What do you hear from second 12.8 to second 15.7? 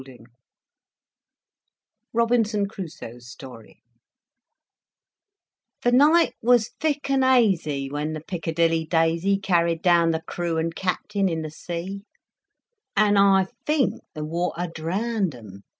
And I think the water drowned 'em.